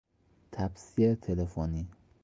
[0.51, 1.87] تپسی تلفنی